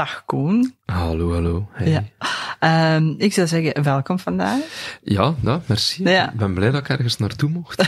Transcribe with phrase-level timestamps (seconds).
[0.00, 0.74] Dag Koen.
[0.84, 1.68] Hallo, hallo.
[1.72, 1.88] Hey.
[1.88, 2.04] Ja.
[2.58, 4.58] Ehm, ik zou zeggen, welkom vandaag.
[5.02, 6.08] Ja, nou, merci.
[6.08, 6.32] Ja.
[6.32, 7.86] Ik ben blij dat ik ergens naartoe mocht.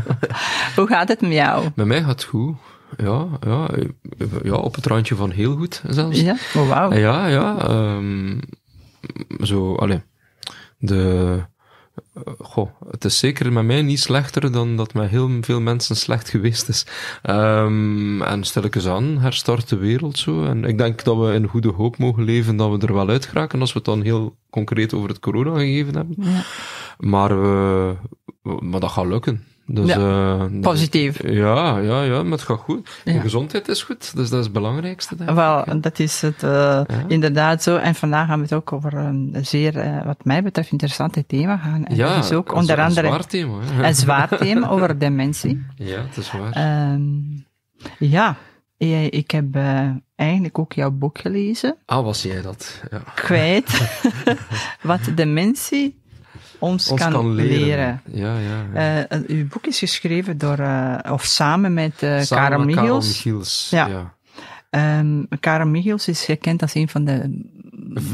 [0.76, 1.68] Hoe gaat het met jou?
[1.74, 2.56] Met mij gaat het goed.
[2.96, 3.68] Ja, ja,
[4.42, 6.20] ja, op het randje van heel goed zelfs.
[6.20, 6.36] Ja?
[6.54, 6.92] Oh, wauw.
[6.92, 7.56] Ja, ja.
[7.58, 8.38] ehm,
[9.40, 10.02] zo, allee.
[10.78, 11.42] De...
[12.14, 15.96] eh, Goh, het is zeker met mij niet slechter dan dat met heel veel mensen
[15.96, 16.86] slecht geweest is.
[17.22, 20.44] Ehm, en stilletjes aan herstart de wereld zo.
[20.44, 23.26] En ik denk dat we in goede hoop mogen leven dat we er wel uit
[23.26, 26.16] geraken als we het dan heel concreet over het corona gegeven hebben.
[26.18, 26.42] Ja.
[26.98, 27.90] Maar, eh,
[28.42, 29.44] maar dat gaat lukken.
[29.70, 31.22] Dus, Ja, eh, Positief.
[31.22, 32.88] Ja, ja, ja, maar het gaat goed.
[33.04, 35.34] De gezondheid is goed, dus dat is het belangrijkste.
[35.34, 37.76] Wel, dat is het eh, inderdaad zo.
[37.76, 41.56] En vandaag gaan we het ook over een zeer, eh, wat mij betreft, interessante thema
[41.56, 41.84] gaan.
[41.84, 43.58] En ja, dat is ook onder andere Een zwaar thema.
[43.60, 43.86] Hè?
[43.86, 45.66] een zwaar thema over dementie.
[45.76, 46.52] Ja, het is waar.
[46.52, 47.10] Ehm,
[47.98, 48.36] ja,
[49.10, 49.56] ik heb
[50.16, 51.76] eigenlijk ook jouw boek gelezen.
[51.86, 52.82] ah, was jij dat?
[52.90, 53.02] Ja.
[53.14, 54.00] Kwijt
[54.82, 56.00] wat dementie
[56.58, 58.02] ons, Ons kan, leren.
[58.04, 58.64] Ja, ja.
[58.74, 59.06] ja.
[59.08, 62.94] Eh, uw boek is geschreven door, eh, of samen met eh Samen Karel met Karel
[62.94, 63.06] Michiels.
[63.06, 63.68] Michiels.
[63.70, 63.86] Ja.
[63.86, 64.16] ja.
[64.70, 67.44] Ehm, Karel Michiels is gekend als een van de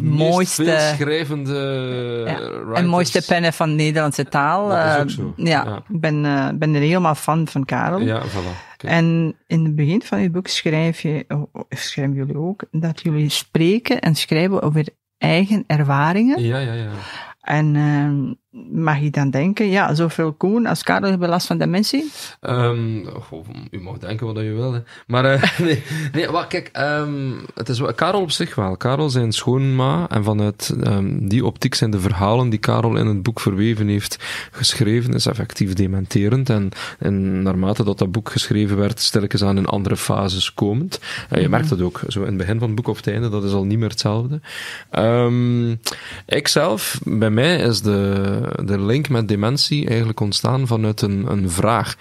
[0.02, 4.68] mooiste, schrijvende ja, en mooiste pennen van de Nederlandse taal.
[4.68, 5.76] Dat is ook Eh, zo, Ja, ja.
[5.76, 6.22] ik ben,
[6.58, 8.00] ben er helemaal fan van Karel.
[8.00, 8.76] Ja, voilà.
[8.76, 8.92] Kijk.
[8.92, 11.26] En in het begin van uw boek schrijf je,
[11.68, 14.84] schrijven jullie ook, dat jullie spreken en schrijven over
[15.18, 16.42] eigen ervaringen.
[16.42, 16.88] Ja, ja, ja.
[17.44, 18.34] En ehm,
[18.72, 22.10] mag je dan denken, ja, zoveel Koen als Karel hebben last van dementie?
[22.40, 24.80] Ehm, goh, u mag denken wat je wil, hè.
[25.06, 28.76] Maar, eh, nee, nee, kijk, ehm, het is Karel op zich wel.
[28.76, 33.22] Karel zijn schoonma, en vanuit ehm, die optiek zijn de verhalen die Karel in het
[33.22, 36.50] boek verweven heeft geschreven, is effectief dementerend.
[36.50, 41.00] En, en naarmate dat dat boek geschreven werd, stilletjes aan in andere fases komend.
[41.28, 43.28] Eh, je merkt dat ook, zo in het begin van het boek of het einde,
[43.28, 44.40] dat is al niet meer hetzelfde.
[44.90, 45.74] Ehm
[46.26, 51.50] ik zelf, bij mij is de, de link met dementie eigenlijk ontstaan vanuit een, een
[51.50, 51.96] vraag.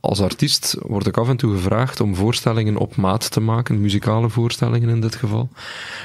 [0.00, 4.28] Als artiest word ik af en toe gevraagd om voorstellingen op maat te maken, muzikale
[4.28, 5.48] voorstellingen in dit geval.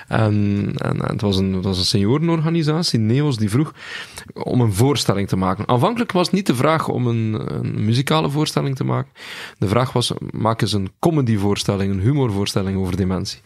[0.08, 3.74] En, en, het, was een, was een seniorenorganisatie, NEOS, die vroeg
[4.34, 5.68] om een voorstelling te maken.
[5.68, 9.12] Aanvankelijk was niet de vraag om een, een muzikale voorstelling te maken.
[9.58, 13.40] De vraag was, maak eens een comedyvoorstelling, een humorvoorstelling over dementie.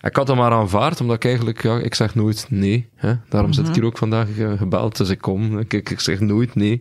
[0.00, 2.88] Ik had dat maar aanvaard, omdat ik eigenlijk, ja, ik zeg nooit nee.
[2.94, 3.14] Hè?
[3.28, 5.58] Daarom zit ik hier ook vandaag eh, gebeld, dus ik kom.
[5.58, 6.80] Ik, ik, ik zeg nooit nee.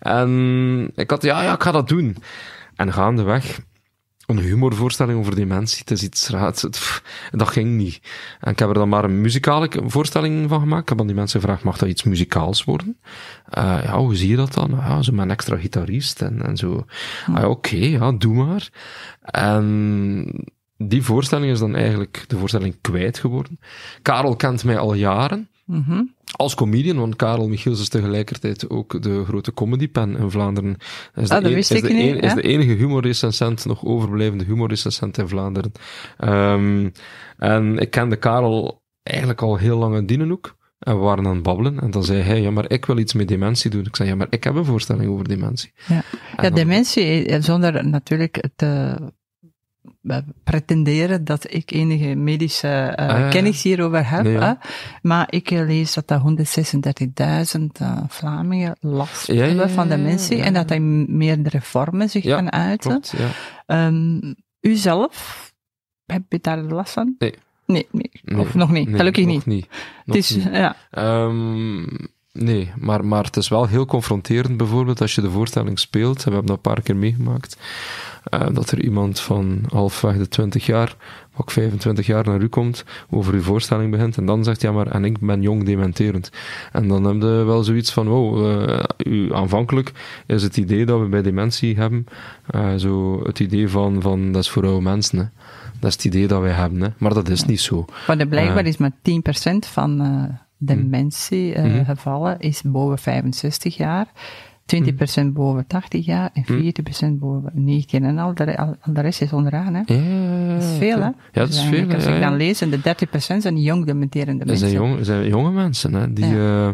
[0.00, 2.16] En ik had, ja, ja, ik ga dat doen.
[2.74, 3.60] En gaandeweg,
[4.26, 6.30] een humorvoorstelling over dementie, het is iets
[6.70, 8.00] pff, dat ging niet.
[8.40, 10.82] En ik heb er dan maar een muzikale voorstelling van gemaakt.
[10.82, 12.98] Ik heb aan die mensen gevraagd, mag dat iets muzikaals worden?
[13.44, 14.70] Eh, ja, hoe zie je dat dan?
[14.70, 16.84] Ja, zo met een extra gitarist en, en zo.
[17.26, 18.70] Ah, ja, Oké, ja, doe maar.
[19.20, 23.58] En die voorstelling is dan eigenlijk de voorstelling kwijt geworden.
[24.02, 25.48] Karel kent mij al jaren.
[25.64, 26.02] Mhm.
[26.36, 30.76] Als comedian, want Karel Michiels is tegelijkertijd ook de grote comedypen in Vlaanderen.
[31.14, 33.64] Is de, Ah, dat een- wist is ik de, niet, een- is de enige humorrecensent,
[33.64, 35.72] nog overblijvende humorrecensent in Vlaanderen.
[36.18, 36.88] Ehm,
[37.36, 40.56] en ik kende Karel eigenlijk al heel lang uit Dienenhoek.
[40.78, 41.80] En we waren aan het babbelen.
[41.80, 43.84] En dan zei hij, ja, maar ik wil iets met dementie doen.
[43.86, 45.72] Ik zei, ja, maar ik heb een voorstelling over dementie.
[45.86, 46.02] Ja,
[46.36, 48.96] ja dan- dementie, eh, zonder natuurlijk te
[50.44, 54.22] pretenderen dat ik enige medische eh, Ah, kennis hierover heb.
[54.22, 54.40] Nee, ja.
[54.60, 54.68] hè.
[55.02, 56.20] Maar ik eh, lees dat er
[57.58, 62.10] 136.000 eh, Vlamingen last Ja, hebben van ja, ja, dementie en dat hij meerdere vormen
[62.10, 62.90] zich kan uiten.
[62.90, 63.28] Klopt, ja.
[63.66, 65.46] Ehm, u zelf,
[66.06, 67.14] heb je daar last van?
[67.18, 67.34] Nee.
[67.66, 68.10] Nee, nee.
[68.22, 69.46] Nee, of nog niet, gelukkig nog niet.
[69.46, 69.66] niet.
[70.04, 70.44] Het is, niet.
[70.52, 70.76] ja.
[70.90, 71.84] Ehm,
[72.38, 76.16] nee, maar, maar het is wel heel confronterend bijvoorbeeld als je de voorstelling speelt.
[76.18, 77.56] En we hebben dat een paar keer meegemaakt.
[78.24, 80.96] eh, dat er iemand van halfweg de 20 jaar,
[81.36, 84.16] ook 25 jaar naar u komt, over uw voorstelling begint.
[84.16, 86.30] En dan zegt, ja maar, en ik ben jong dementerend.
[86.72, 89.92] En dan heb je wel zoiets van, wow, eh, u, aanvankelijk
[90.26, 92.06] is het idee dat we bij dementie hebben,
[92.46, 95.24] eh, zo het idee van, van, dat is voor oude mensen, hè.
[95.80, 96.88] Dat is het idee dat wij hebben, hè.
[96.98, 97.84] Maar dat is niet zo.
[98.06, 98.66] Maar blijkbaar Eh.
[98.66, 100.00] is maar 10% van
[100.60, 102.46] eh dementiegevallen Mhm.
[102.46, 104.06] is boven 65 jaar.
[104.76, 106.44] 20% boven 80 jaar en
[107.14, 108.04] 40% boven 19.
[108.04, 109.74] En al de, al, al de rest is onderaan.
[109.74, 109.80] Hè.
[109.94, 111.04] Ja, Dat is veel, hè?
[111.06, 111.94] Ja, dat is Dus veel.
[111.94, 112.80] Als ik dan lees, en de 30%
[113.18, 114.68] zijn jong dementerende Dat mensen.
[114.68, 116.68] zijn, jong, zijn jonge mensen, hè, die, eh,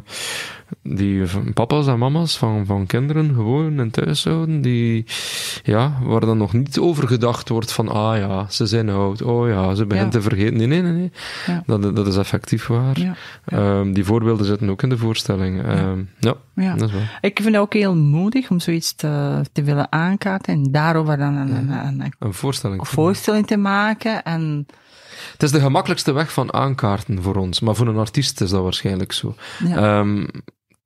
[0.83, 1.23] die
[1.55, 5.05] papa's en mama's van, van kinderen gewoon in thuis houden, die,
[5.63, 9.49] ja, waar dan nog niet over gedacht wordt van, ah ja, ze zijn oud, oh
[9.49, 10.21] ja, ze begint Ja.
[10.21, 10.57] te vergeten.
[10.57, 11.11] Nee, nee, nee.
[11.67, 13.17] Dat, dat is effectief waar.
[13.45, 15.63] Ehm, die voorbeelden zitten ook in de voorstelling.
[15.63, 16.75] Ehm, ja, Ja.
[16.77, 17.19] dat is waar.
[17.21, 21.51] Ik vind ook heel moedig om zoiets te, te willen aankaarten en daarover dan een,
[21.57, 22.83] een, een, een Een voorstelling.
[22.83, 24.23] te voorstelling te maken.
[24.23, 24.67] En
[25.33, 28.63] het is de gemakkelijkste weg van aankaarten voor ons, maar voor een artiest is dat
[28.63, 29.35] waarschijnlijk zo.
[29.67, 29.77] Ja.
[29.77, 30.27] Ehm,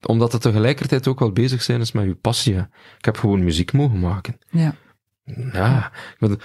[0.07, 2.57] omdat het tegelijkertijd ook wel bezig zijn is met je passie.
[2.99, 4.39] Ik heb gewoon muziek mogen maken.
[4.51, 4.75] ja.
[5.53, 5.91] Ja,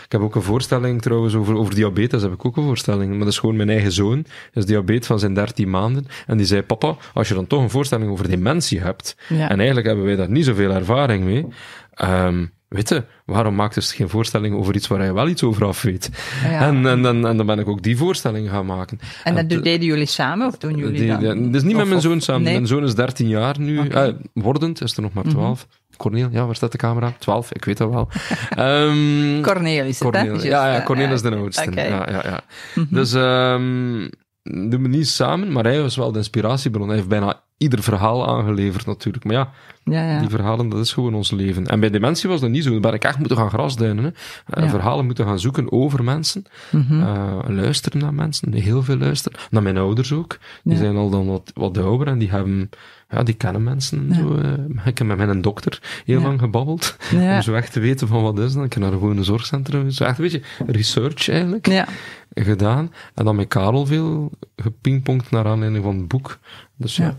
[0.05, 3.09] ik heb ook een voorstelling trouwens over, over diabetes, heb ik ook een voorstelling.
[3.09, 6.05] Maar dat is gewoon mijn eigen zoon, is diabetes van zijn 13 maanden.
[6.27, 9.49] En die zei, papa, als je dan toch een voorstelling over dementie hebt, Ja.
[9.49, 11.45] en eigenlijk hebben wij daar niet zoveel ervaring mee,
[11.93, 15.65] ehm weet je, waarom maakt dus geen voorstelling over iets waar je wel iets over
[15.65, 16.09] af weet?
[16.43, 16.67] Ja.
[16.67, 18.99] En, en, en, en dan ben ik ook die voorstelling gaan maken.
[19.23, 21.21] En dat het- deden jullie samen of doen jullie dat?
[21.21, 22.43] dat is niet met mijn zoon samen.
[22.43, 22.53] nee?
[22.53, 23.79] Mijn zoon is 13 jaar nu.
[23.79, 23.91] Mhm.
[23.91, 25.67] Eh, wordend is er nog maar 12.
[25.97, 27.13] Corneel, ja, waar staat de camera?
[27.19, 28.07] 12, ik weet dat wel.
[28.65, 30.11] Ehm Cornel is het?
[30.11, 30.83] Cornel, ja, ja, hè?
[30.83, 31.69] Cornel is de Ja, oudste.
[31.69, 31.81] oké.
[31.81, 32.39] Ja, ja, ja.
[32.75, 32.95] Mhm.
[32.95, 34.07] Dus ehm
[34.43, 36.87] doen we niet samen, maar hij was wel de inspiratiebron.
[36.87, 39.23] Hij heeft bijna ieder verhaal aangeleverd natuurlijk.
[39.23, 39.51] Maar ja,
[39.83, 40.19] Ja, ja.
[40.19, 41.67] die verhalen, dat is gewoon ons leven.
[41.67, 42.71] En bij dementie was dat niet zo.
[42.71, 44.03] Dan ben ik echt moeten gaan grasduinen.
[44.03, 44.09] Hè.
[44.47, 44.69] Eh, Ja.
[44.69, 46.43] Verhalen moeten gaan zoeken over mensen.
[46.71, 47.01] Mhm.
[47.01, 49.39] Eh, luisteren naar mensen, heel veel luisteren.
[49.51, 50.37] Naar mijn ouders ook.
[50.63, 52.69] Die zijn al dan wat, wat ouder en die hebben,
[53.09, 54.35] ja, die kennen mensen en zo.
[54.35, 54.85] eh.
[54.85, 56.97] ik heb met mijn dokter heel lang gebabbeld.
[57.35, 58.63] Om zo echt te weten van wat is dat.
[58.65, 59.89] Ik heb naar een gewone zorgcentrum.
[59.89, 61.87] Zo echt een beetje research eigenlijk ja.
[62.33, 62.91] Gedaan.
[63.13, 66.39] En dan met Karel veel gepingpongd naar aanleiding van het boek.
[66.75, 67.17] Dus ja.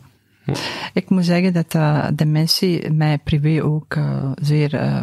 [0.93, 5.01] Ik moet zeggen dat uh, dementie mij privé ook uh, zeer uh,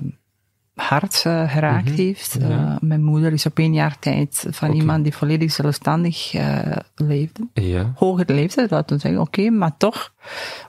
[0.89, 1.95] hard uh, geraakt Mhm.
[1.95, 2.37] heeft.
[2.39, 2.47] Ja.
[2.49, 6.59] Uh, mijn moeder is op één jaar tijd van iemand die volledig zelfstandig uh,
[6.95, 7.47] leefde.
[7.53, 7.91] Ja.
[7.95, 10.13] Hoger leeftijd, laten we zeggen, oké, maar toch,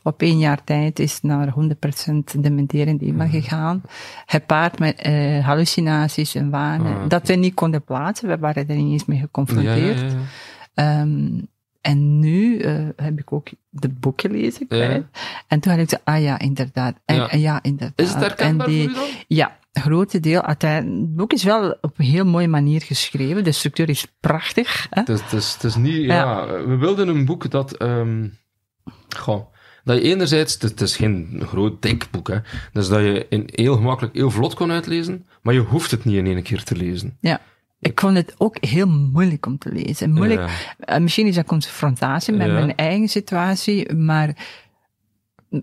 [0.02, 3.82] op één jaar tijd is naar 100% dementerend iemand gegaan.
[4.26, 5.02] Gepaard met
[5.42, 7.08] hallucinaties en wanen, Ah.
[7.08, 10.00] dat we niet konden plaatsen, we waren er niet eens mee geconfronteerd.
[10.74, 11.00] ja.
[11.00, 11.50] Um,
[11.80, 14.66] en nu uh, heb ik ook de boek gelezen.
[14.68, 15.02] Ja.
[15.46, 16.94] En toen had ik gezegd, ah ja, inderdaad.
[17.04, 17.62] En Ja.
[17.62, 17.92] inderdaad.
[18.00, 18.90] Is het herkenbaar en die?
[19.26, 20.42] Ja, grote deel.
[20.42, 23.44] Uiteindelijk, het boek is wel op een heel mooie manier geschreven.
[23.44, 24.86] De structuur is prachtig.
[24.90, 25.00] Hè?
[25.00, 26.46] Het is, het is, het is niet, ja.
[26.46, 28.26] we wilden een boek dat, ehm
[29.16, 29.46] goh,
[29.84, 32.38] dat je enerzijds, het is geen groot dik boek, hè,
[32.72, 36.16] dus dat je in heel gemakkelijk, heel vlot kon uitlezen, maar je hoeft het niet
[36.16, 37.16] in één keer te lezen.
[37.20, 37.40] Ja.
[37.80, 40.12] Ik vond het ook heel moeilijk om te lezen.
[40.12, 40.40] Moeilijk,
[40.80, 40.94] Ja.
[40.96, 42.52] uh, misschien is dat confrontatie met Ja.
[42.52, 44.36] mijn eigen situatie, maar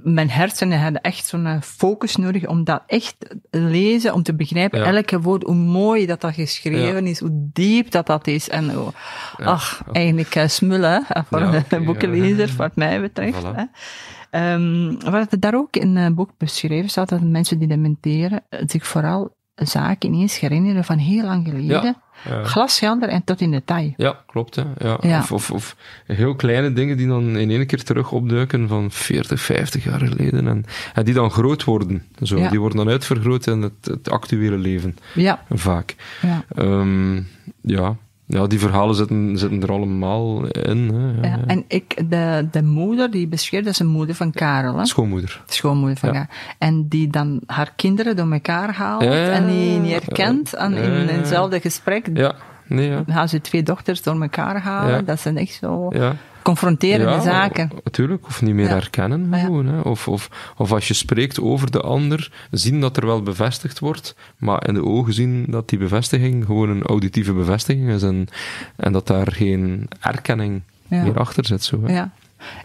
[0.04, 3.16] mijn hersenen hadden echt zo'n focus nodig om dat echt
[3.50, 4.86] te lezen, om te begrijpen, Ja.
[4.86, 8.50] elke woord, hoe mooi dat dat geschreven is, hoe diep dat dat is.
[8.50, 9.46] En Ja.
[9.46, 13.44] ach, eigenlijk uh, smullen hè, voor een boekenlezer, wat mij betreft.
[13.44, 13.56] Voilà.
[13.56, 14.54] Hè.
[14.54, 19.38] Um, wat daar ook in het boek beschreven staat, dat mensen die dementeren zich vooral
[19.68, 21.98] zaken ineens herinneren van heel lang geleden.
[22.30, 22.44] Ja.
[22.44, 23.94] Glashelder en tot in detail.
[23.98, 24.56] Ja, klopt.
[24.56, 24.64] Hè.
[24.78, 24.98] Ja.
[25.02, 25.20] Ja.
[25.20, 25.76] Of, of, of
[26.06, 30.48] heel kleine dingen die dan in één keer terug opduiken van 40, 50 jaar geleden.
[30.48, 32.04] En, en die dan groot worden.
[32.22, 32.38] Zo.
[32.38, 32.50] Ja.
[32.50, 34.98] Die worden dan uitvergroot in het, het actuele leven.
[35.14, 35.96] Ja, Vaak.
[36.22, 36.44] ja.
[36.56, 37.16] Ehm,
[37.62, 37.98] ja.
[38.32, 40.90] Ja, die verhalen zitten, zitten er allemaal in.
[40.94, 41.28] Hè.
[41.30, 44.86] Ja, en ik, de, de moeder die beschreef, dat is een moeder van Karel, hè?
[44.86, 45.42] Schoonmoeder.
[45.46, 46.14] schoonmoeder van Ja.
[46.14, 46.30] Karel.
[46.58, 49.80] En die dan haar kinderen door elkaar haalt Ja, ja, en die ja.
[49.80, 50.54] niet herkent.
[50.54, 51.10] En in, Ja, ja, ja.
[51.10, 52.36] in hetzelfde gesprek Ja,
[52.68, 53.04] nee, ja.
[53.08, 54.96] gaan ze twee dochters door elkaar halen.
[54.96, 55.02] Ja.
[55.02, 56.16] Dat zijn echt zo ja.
[56.42, 57.72] Confronterende ja, zaken.
[57.84, 58.72] Natuurlijk, of niet meer Ja.
[58.74, 59.38] herkennen Ja.
[59.38, 59.66] gewoon.
[59.66, 59.80] Hè.
[59.80, 64.16] Of, of, of als je spreekt over de ander, zien dat er wel bevestigd wordt,
[64.38, 68.28] maar in de ogen zien dat die bevestiging gewoon een auditieve bevestiging is en,
[68.76, 71.64] en dat daar geen erkenning meer achter zit.
[71.64, 71.94] Zo, hè.
[71.94, 72.12] Ja.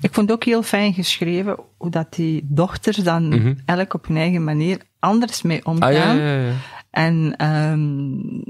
[0.00, 3.54] Ik vond het ook heel fijn geschreven hoe dat die dochters dan Mhm.
[3.64, 5.92] elk op hun eigen manier anders mee omgaan.
[5.92, 6.52] Ah, ja.
[6.90, 8.42] En um,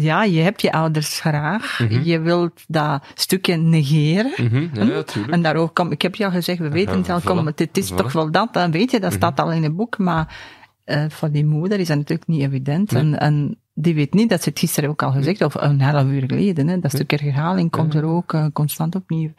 [0.00, 1.78] ja, je hebt je ouders graag.
[1.78, 2.02] Mhm.
[2.02, 4.32] Je wilt dat stukje negeren.
[4.36, 5.04] Mhm, ja.
[5.30, 7.92] En daarover kom, ik heb je al gezegd, we weten het al, kom, het is
[7.92, 7.96] voilà.
[7.96, 10.36] toch wel dat, dan weet je, dat staat al in het boek, maar
[10.84, 12.90] uh, voor die moeder is dat natuurlijk niet evident.
[12.90, 13.02] Nee.
[13.02, 16.04] En, en die weet niet, dat ze het gisteren ook al gezegd, of een half
[16.04, 19.32] uur geleden, hè, dat stukje herhaling komt er ook uh, constant opnieuw.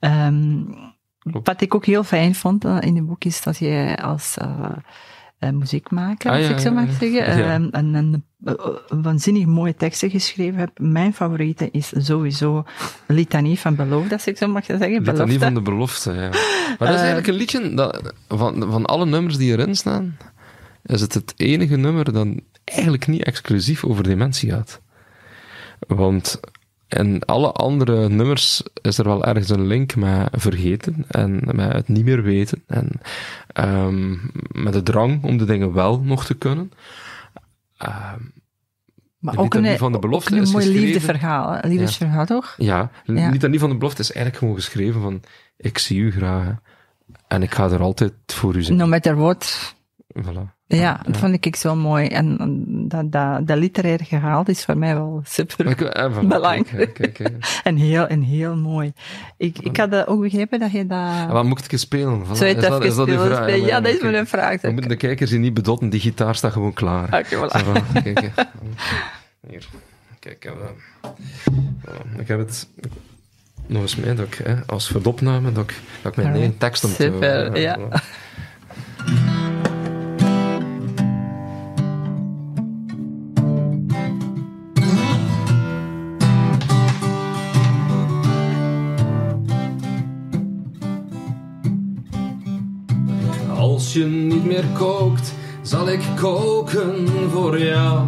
[0.00, 0.68] Um,
[1.22, 4.36] wat ik ook heel fijn vond uh, in het boek is dat je als
[5.40, 7.54] uh, muziekmaker, Ah, als ja, ik zo mag zeggen, ja.
[7.54, 8.24] um, en, en
[9.02, 10.70] waanzinnig mooie teksten geschreven heb.
[10.78, 12.64] Mijn favoriete is sowieso
[13.06, 14.88] Litanie van Belofte, als ik zo mag zeggen.
[14.88, 15.38] Litanie Belofte.
[15.38, 16.28] van de belofte, ja.
[16.78, 20.16] Maar dat is eigenlijk een liedje, dat, van, van alle nummers die erin staan,
[20.84, 22.26] is het het enige nummer dat
[22.64, 24.80] eigenlijk niet exclusief over dementie gaat.
[25.86, 26.40] Want
[26.90, 31.88] in alle andere nummers is er wel ergens een link met vergeten en met het
[31.88, 33.00] niet meer weten en
[33.54, 36.72] um, met de drang om de dingen wel nog te kunnen.
[37.82, 38.32] Um,
[39.18, 41.68] maar ook een, van de belofte een is mooi liefdeverhaal, hè?
[41.68, 42.24] liefdesverhaal ja.
[42.24, 42.54] toch?
[42.58, 43.30] Ja, ja.
[43.30, 45.22] niet aan die van de belofte is eigenlijk gewoon geschreven van
[45.56, 46.52] ik zie u graag hè.
[47.28, 48.78] en ik ga er altijd voor u zijn.
[48.78, 49.74] No matter what.
[50.18, 50.59] Voilà.
[50.78, 52.06] Ja, dat vond ik zo mooi.
[52.06, 52.36] En
[52.88, 56.66] dat, dat, dat literaire gehaald is voor mij wel super Ik- eh, voilà, belangrijk.
[56.74, 57.60] kijk, kijk, kijk.
[57.64, 58.92] en, heel, en heel mooi.
[59.36, 61.26] Ik, ik had ook begrepen dat je dat...
[61.28, 62.24] Wat moet ik spelen?
[62.26, 62.32] Voilà.
[62.36, 63.26] Zo heet Is dat is dat spelen.
[63.36, 63.56] vraag?
[63.56, 64.60] Ja, dat is mijn vraag.
[64.60, 67.04] We moeten de kijkers hier niet bedotten, die gitaar staat gewoon klaar.
[67.04, 67.58] Oké, voilà.
[67.58, 68.20] Zo van, kijk.
[69.48, 69.68] Hier.
[70.18, 72.18] Kijk, ik heb, voilà.
[72.20, 72.68] ik heb het
[73.66, 76.84] nog eens mee, dat ik, hè, als verdopname, dat ik, dat ik mijn eigen tekst
[76.84, 77.02] om te...
[77.02, 77.78] Super, ja.
[77.78, 78.02] voilà.
[93.90, 98.06] Als je niet meer kookt, zal ik koken voor jou.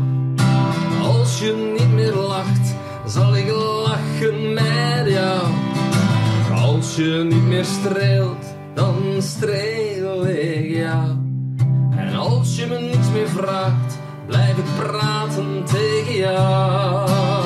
[1.03, 2.75] Als je niet meer lacht,
[3.07, 3.51] zal ik
[3.85, 5.41] lachen met jou.
[6.55, 11.09] Als je niet meer streelt, dan streel ik jou.
[11.97, 17.42] En als je me niets meer vraagt, blijf ik praten tegen jou.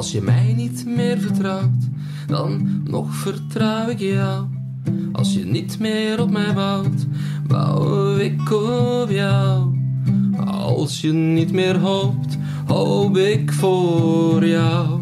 [0.00, 1.88] Als je mij niet meer vertrouwt,
[2.26, 4.46] dan nog vertrouw ik jou.
[5.12, 7.06] Als je niet meer op mij bouwt,
[10.90, 15.00] Als je niet meer hoopt, hoop ik voor jou.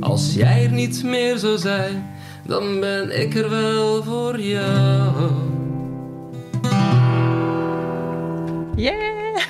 [0.00, 2.06] Als jij er niet meer zou zijn,
[2.46, 5.30] dan ben ik er wel voor jou.
[8.76, 9.40] Yeah!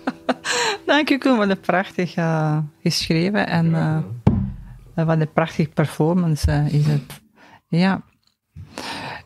[0.86, 1.36] Dank u, Koen.
[1.36, 7.20] Wat een prachtig eh, geschreven en eh, wat een prachtig performance eh, is het.
[7.68, 8.02] Ja.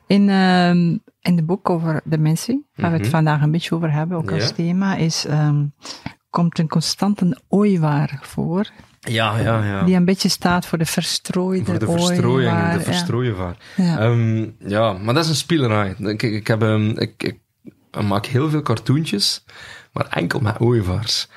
[0.06, 3.14] In, ehm, in het boek over dementie, waar we het Mhm.
[3.14, 5.64] vandaag een beetje over hebben, ook als thema, is, ehm,
[6.30, 8.66] komt een constante ooievaar voor,
[9.00, 9.82] Ja, ja, ja.
[9.84, 12.84] die een beetje staat voor de verstrooide Voor de verstrooiing, ooievaar, de ja.
[12.84, 13.56] verstrooievaar.
[13.76, 13.98] Ja.
[13.98, 15.94] Ehm, ja, maar dat is een spielerij.
[15.98, 17.38] Ik, ik, heb, ehm, ik, ik
[18.02, 19.44] maak heel veel cartoontjes,
[19.92, 21.28] maar enkel met ooievaars.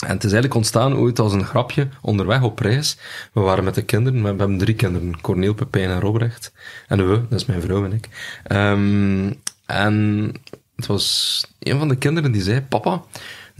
[0.00, 2.96] En het is eigenlijk ontstaan ooit als een grapje onderweg op reis.
[3.32, 6.52] We waren met de kinderen, we hebben drie kinderen, Corneel, Pepijn en Robrecht.
[6.88, 8.08] En we, dat is mijn vrouw en ik.
[8.44, 9.32] Ehm,
[9.66, 10.34] en
[10.76, 13.02] het was een van de kinderen die zei, papa,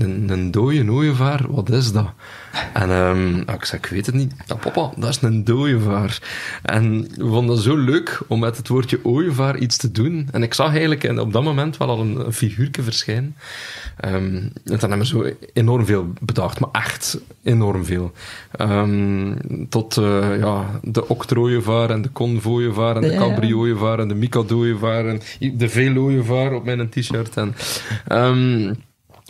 [0.03, 2.13] een, een dode ooievaar, wat is dat?
[2.73, 4.33] En ehm, ik zei, ik weet het niet.
[4.47, 6.19] Ja, papa, dat is een dooievaar.
[6.63, 10.29] En we vonden dat zo leuk om met het woordje ooievaar iets te doen.
[10.33, 13.37] En ik zag eigenlijk op dat moment wel al een, een figuurtje verschijnen.
[13.97, 18.13] Ehm, en dan hebben we zo enorm veel bedacht, maar echt enorm veel.
[18.51, 19.35] Ehm,
[19.69, 25.21] tot eh, ja, de octrooievaar en de convooievaar en de cabriooievaar en de mikadooievaar en
[25.57, 27.37] de velooievaar op mijn t-shirt.
[27.37, 27.55] En,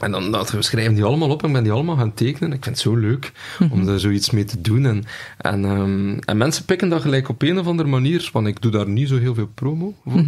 [0.01, 2.53] en dan dat, we schrijven die allemaal op en ik ben die allemaal gaan tekenen.
[2.53, 3.33] Ik vind het zo leuk
[3.71, 4.87] om er zoiets mee te doen.
[4.87, 5.05] En,
[5.39, 8.71] en, ehm, en mensen pikken dat gelijk op een of andere manier, want ik doe
[8.71, 10.25] daar niet zo heel veel promo voor.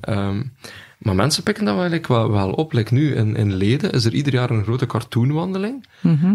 [0.00, 0.42] Ehm,
[0.98, 2.72] maar mensen pikken dat wel, eigenlijk wel, wel op.
[2.72, 5.86] Like nu in, in Leden is er ieder jaar een grote cartoonwandeling.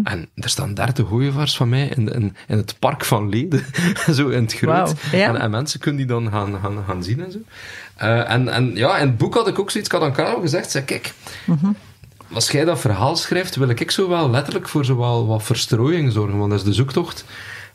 [0.04, 3.64] En er staan dertig ooievaars van mij in, in, in het park van Leden.
[4.16, 4.94] zo in het groot.
[5.12, 5.28] Ja.
[5.28, 7.38] en, en mensen kunnen die dan gaan, gaan, gaan zien en zo.
[7.96, 10.40] Eh, en, en ja, in het boek had ik ook zoiets, ik had aan Karel
[10.40, 11.12] gezegd, zei, kijk,
[12.32, 16.12] als jij dat verhaal schrijft, wil ik zo wel letterlijk voor zo wel wat verstrooiing
[16.12, 17.24] zorgen, want dat is de zoektocht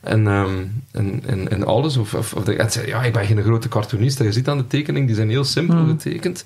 [0.01, 1.97] En, ehm, en, en, en alles.
[1.97, 4.19] Of, of, of de, ja, ik ben geen grote cartoonist.
[4.19, 5.87] Je ziet aan de tekening, die zijn heel simpel Hmm.
[5.87, 6.45] getekend.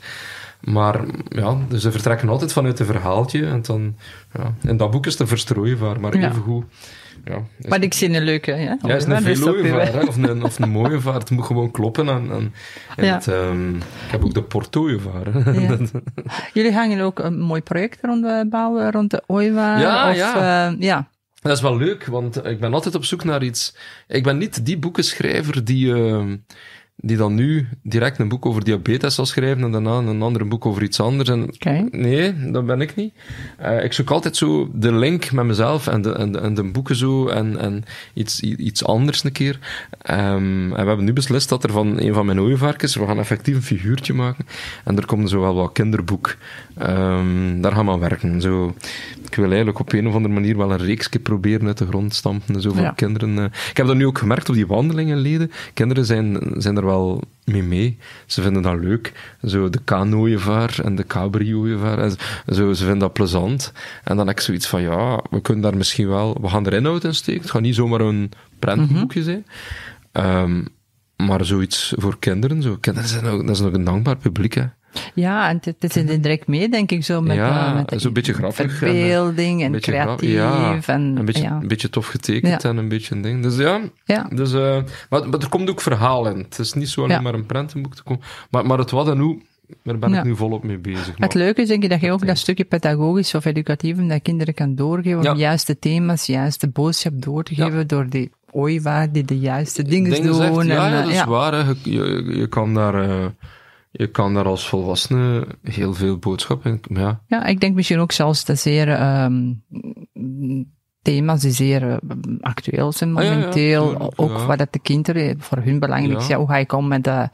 [0.60, 1.00] Maar
[1.30, 3.46] ja, dus ze vertrekken altijd vanuit een verhaaltje.
[3.46, 3.96] En dan,
[4.34, 6.30] ja, en dat boek is te verstrooien, maar Ja.
[6.30, 6.66] even goed.
[7.26, 8.78] Ja, is- Maar ik zie een leuke, ja.
[8.82, 11.14] ja, is een op uw- velooievaar, hè, of een, of een mooie vaar.
[11.14, 12.08] Het moet gewoon kloppen.
[12.10, 12.54] En,
[12.98, 13.14] Ja.
[13.14, 15.26] het, ehm, ik heb ook de portooievaar.
[15.34, 15.52] hè.
[15.52, 15.78] Ja.
[16.54, 19.80] Jullie gaan hier ook een mooi project rond eh, bouwen, rond de OIWA?
[19.80, 20.68] Ja, of, ja.
[20.72, 21.10] eh, ja.
[21.42, 23.76] Dat is wel leuk, want ik ben altijd op zoek naar iets.
[24.08, 26.38] Ik ben niet die boekenschrijver die, ehm,
[27.02, 30.66] die dan nu direct een boek over diabetes zal schrijven en daarna een ander boek
[30.66, 31.30] over iets anders.
[31.30, 31.46] En.
[31.92, 33.14] Nee, dat ben ik niet.
[33.58, 36.64] Eh, ik zoek altijd zo de link met mezelf en de, en de, en de
[36.64, 39.60] boeken zo en, en iets, iets anders een keer.
[40.02, 40.18] Ehm,
[40.64, 43.56] en we hebben nu beslist dat er van een van mijn ooievaarkens, we gaan effectief
[43.56, 44.46] een figuurtje maken.
[44.84, 46.36] En er komt zo wel wat kinderboek.
[46.78, 48.42] Ehm, daar gaan we aan werken.
[48.42, 48.76] Zo,
[49.30, 52.14] ik wil eigenlijk op een of andere manier wel een reeksje proberen uit de grond
[52.16, 52.62] stampen.
[52.62, 52.92] Zo Ja.
[52.92, 53.38] kinderen.
[53.40, 53.44] eh.
[53.70, 55.52] Ik heb dat nu ook gemerkt op die wandelingenleden.
[55.74, 57.98] Kinderen zijn, zijn er wel mee mee.
[58.26, 59.36] Ze vinden dat leuk.
[59.44, 62.00] Zo de kanoeievaar en de cabrioevaar.
[62.00, 62.16] En
[62.56, 63.74] zo, ze vinden dat plezant.
[64.04, 66.38] En dan heb ik zoiets van, ja, we kunnen daar misschien wel...
[66.42, 67.42] We gaan er inhoud in steken.
[67.42, 69.46] Het gaat niet zomaar een prentenboekje zijn.
[70.12, 70.64] Ehm,
[71.16, 72.62] maar zoiets voor kinderen.
[72.62, 72.78] Zo.
[72.80, 74.66] Kinderen zijn ook, dat is ook een dankbaar publiek, hè.
[75.14, 77.90] Ja, en het, het zit er direct mee, denk ik, zo met, Ja, eh, met
[77.90, 80.32] de zo'n beetje grappig eh, verbeelding en, Een beetje creatief.
[80.32, 81.58] ja, en, een beetje, ja.
[81.62, 83.44] een beetje tof getekend en een beetje een ding.
[83.44, 84.30] Dus ja, Ja.
[84.34, 84.78] dus, eh,
[85.10, 86.38] maar, maar er komt ook verhaal in.
[86.38, 88.24] Het is niet zo alleen maar een prentenboek te komen.
[88.50, 89.42] Maar, maar het wat en hoe,
[89.84, 91.14] daar ben ik nu volop mee bezig.
[91.18, 94.54] Het leuke is denk ik dat je ook dat stukje pedagogisch of educatief dat kinderen
[94.54, 99.40] kan doorgeven, om juiste thema's, juiste boodschap door te geven door die ooievaar die de
[99.40, 100.36] juiste dingen dingen doen.
[100.36, 101.54] zegt, en, ja, eh, dat is waar.
[101.54, 101.60] Hè.
[101.70, 103.10] Je, je, je kan daar...
[103.10, 103.26] eh,
[103.92, 106.82] je kan daar als volwassene heel veel boodschap in...
[106.90, 109.54] Ja, Ja, ik denk misschien ook zelfs de zeer ehm,
[111.02, 111.98] thema's die zeer eh,
[112.42, 114.14] actueel zijn Ah, ja, ja, momenteel.
[114.16, 116.34] ook wat dat de kinderen voor hun belangrijk is.
[116.34, 117.30] Hoe ga ik om met de,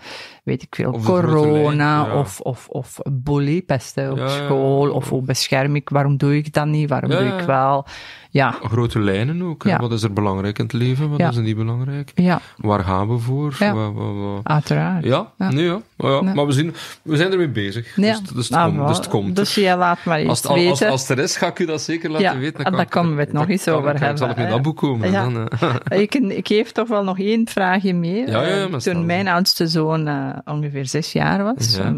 [0.46, 2.20] weet ik veel, Of corona lijn, ja.
[2.20, 4.44] of, of, of bully, pesten op Ja, ja, ja.
[4.46, 4.92] school.
[4.92, 7.38] Of hoe bescherm ik, waarom doe ik dat niet, waarom Ja, doe ja.
[7.40, 7.86] ik wel.
[8.30, 9.64] Ja, grote lijnen ook.
[9.64, 9.78] Ja.
[9.80, 11.10] Wat is er belangrijk in het leven?
[11.10, 11.30] Wat Ja.
[11.30, 12.12] is er niet belangrijk?
[12.16, 13.56] ja, Waar gaan we voor?
[13.60, 13.92] Ja.
[14.44, 15.04] Uiteraard.
[15.06, 15.52] Ja, Ja.
[15.52, 15.82] Nee, ja.
[15.98, 16.22] Maar, ja.
[16.24, 16.34] Ja.
[16.34, 17.96] maar we, zien, we zijn ermee bezig.
[17.96, 18.20] Ja.
[18.20, 19.36] Dus, dus, het Ah, komt, dus het komt.
[19.36, 20.90] Dus jij laat maar eens als, als, weten.
[20.90, 22.66] als het er is, ga ik u dat zeker laten Ja, weten.
[22.66, 24.50] en daar komen we het nog eens kan- over kan- hebben, Zal ik hè.
[24.50, 25.12] dat boek komen?
[25.12, 25.30] Ja.
[25.30, 25.48] Dan.
[26.00, 28.28] Ik, ik geef toch wel nog één vraagje mee.
[28.36, 28.74] Ja, ja, ja, Eh.
[28.76, 31.84] Toen mijn oudste zoon eh, ongeveer zes jaar was, Ja.
[31.84, 31.98] ehm,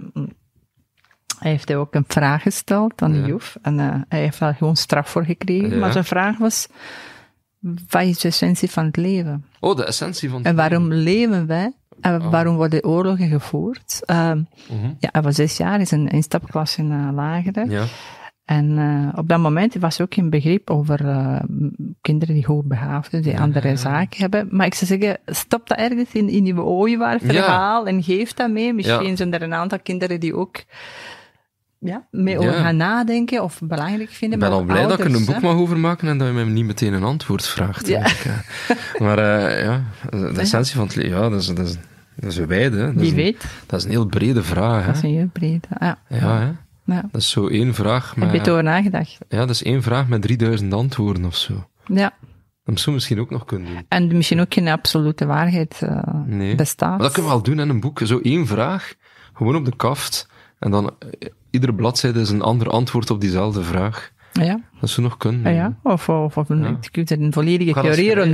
[1.39, 3.25] hij heeft ook een vraag gesteld aan de Ja.
[3.25, 3.57] juf.
[3.61, 5.69] En eh, hij heeft daar gewoon straf voor gekregen.
[5.69, 5.77] Ja.
[5.77, 6.67] Maar zijn vraag was,
[7.89, 9.45] wat is de essentie van het leven?
[9.59, 11.71] Oh, de essentie van het En waarom leven wij?
[12.01, 12.31] En Oh.
[12.31, 14.01] waarom worden oorlogen gevoerd?
[14.05, 14.37] Ehm,
[14.69, 14.93] Mhm.
[14.99, 17.65] ja, hij was zes jaar, is een instapklas in uh, lagere.
[17.69, 17.83] Ja.
[18.47, 21.39] En uh, op dat moment was er ook geen begrip over uh,
[22.01, 23.39] kinderen die hoogbegaafd zijn, die Ja.
[23.39, 24.47] andere zaken hebben.
[24.51, 28.51] Maar ik zou zeggen, stop dat ergens in, in je ooievaar verhaal en geef dat
[28.51, 28.73] mee.
[28.73, 30.63] Misschien zijn er een aantal kinderen die ook
[31.79, 34.37] ja, mee over gaan nadenken of belangrijk vinden.
[34.39, 35.41] Ik ben maar al blij dat ik er een boek hè.
[35.41, 37.89] mag over maken en dat je mij niet meteen een antwoord vraagt.
[38.99, 41.75] Maar eh, ja, de essentie van het leven, ja, dat is, dat is,
[42.15, 42.73] dat is wijd.
[42.73, 42.85] Hè.
[42.85, 44.85] Dat Wie is een, weet, Dat is een heel brede vraag.
[44.85, 45.67] dat is een heel breed.
[45.79, 45.97] Ja.
[46.07, 46.51] Ja, hè.
[46.87, 47.01] Ja.
[47.11, 48.39] Dat is zo één vraag Heb je met...
[48.39, 49.17] het over nagedacht?
[49.29, 51.67] Ja, dat is één vraag met 3000 antwoorden of zo.
[51.85, 52.13] Ja.
[52.63, 53.85] Dat zou misschien ook nog kunnen doen.
[53.89, 56.55] En misschien ook geen absolute waarheid uh, Nee.
[56.55, 56.89] bestaat.
[56.89, 57.99] Maar dat kunnen we wel doen in een boek.
[58.03, 58.93] Zo één vraag,
[59.33, 60.27] gewoon op de kaft.
[60.59, 64.11] En dan eh, iedere bladzijde is een ander antwoord op diezelfde vraag.
[64.45, 65.53] Ja, Dat zou nog kunnen.
[65.53, 65.77] ja, ja.
[65.83, 66.77] Of, of, of een, Ja.
[66.81, 68.29] je kunt een volledige theorie schrijven, rond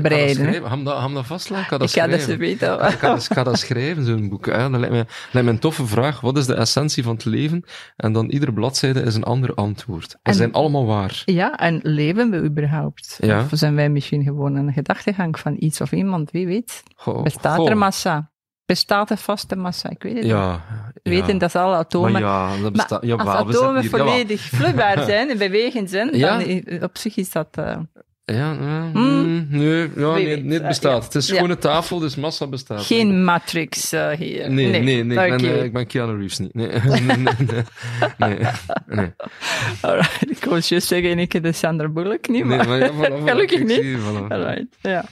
[0.87, 1.65] ik ga dat vastleggen?
[1.65, 2.73] Ik ga dat Ik ga dat ze weten.
[2.73, 4.45] Ik ga, dat, ga dat schrijven, zo'n boek.
[4.45, 4.69] Hè.
[4.69, 6.21] Dat lijkt me, lijkt me een toffe vraag.
[6.21, 7.63] Wat is de essentie van het leven?
[7.95, 10.09] En dan iedere bladzijde is een ander antwoord.
[10.09, 11.21] Ze En- zijn allemaal waar.
[11.25, 13.17] Ja, en leven we überhaupt?
[13.21, 13.39] Ja.
[13.39, 16.31] Of zijn wij misschien gewoon een gedachtegang van iets of iemand?
[16.31, 16.83] Wie weet?
[16.95, 17.69] Goh, Bestaat goh.
[17.69, 18.31] er massa?
[18.65, 19.89] Bestaat er vaste massa?
[19.89, 20.31] Ik weet het niet.
[20.31, 20.61] Ja.
[21.03, 22.11] We weten dat alle atomen...
[22.11, 23.05] Maar ja, dat Maar bestaat...
[23.05, 26.37] jawel, als atomen hier- volledig vloeibaar zijn en bewegend zijn, Ja.
[26.37, 27.47] dan op zich is dat...
[27.51, 27.77] eh,
[28.25, 29.21] Ja, ja, Hmm.
[29.25, 30.97] mm, nee, ja, nee, nee, eh, bestaat.
[30.99, 31.03] ja.
[31.05, 31.35] Het is Ja.
[31.35, 32.85] gewoon een tafel, dus massa bestaat.
[32.85, 34.51] geen matrix eh, hier.
[34.51, 35.57] Nee, nee, nee, ik, ben, Oké.
[35.57, 36.53] eh, ik ben Keanu Reeves niet.
[36.59, 37.63] Nee, nee, nee, nee,
[38.17, 38.37] nee,
[38.87, 39.11] nee.
[39.81, 42.67] Alright, ik wou juist zeggen, ik heb de Sandra Bullock niet, Nee, maar...
[42.67, 43.75] maar ja, voilà, voilà, Gelukkig ik niet.
[43.81, 44.27] zie voilà.
[44.27, 45.05] Alright, ja.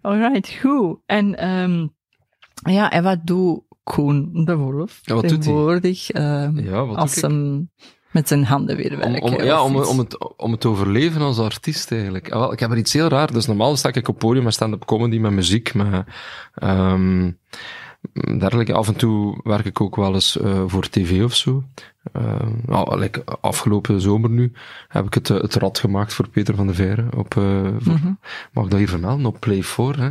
[0.00, 0.98] Alright, goed.
[1.06, 1.86] En, ehm
[2.62, 7.70] ja, en wat doet Koen de Wolf Ja, wat tegenwoordig ehm, Ja, wat als hem
[8.10, 9.22] met zijn handen weer werken?
[9.22, 12.30] om, ja, om, om, het, om het te overleven als artiest eigenlijk.
[12.30, 13.32] Ah, wel, ik heb er iets heel raar.
[13.32, 16.04] Dus normaal sta ik op podium met stand-up comedy, met muziek, met,
[16.54, 17.30] ehm
[18.38, 18.72] dergelijke.
[18.74, 21.64] Af en toe werk ik ook wel eens uh, voor tv of zo.
[22.16, 24.52] Uh, nou, like afgelopen zomer nu
[24.88, 27.06] heb ik het, het rad gemaakt voor Peter van de Veire.
[27.16, 27.44] Op, uh,
[27.78, 28.18] voor, mm -hmm.
[28.52, 29.26] Mag ik dat hier vermelden?
[29.26, 29.98] Op Play 4.
[29.98, 30.10] Hè?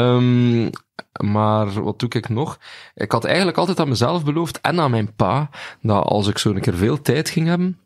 [0.00, 0.70] um,
[1.32, 2.58] maar wat doe ik nog?
[2.94, 5.50] Ik had eigenlijk altijd aan mezelf beloofd en aan mijn pa
[5.82, 7.78] dat als ik zo een keer veel tijd ging hebben,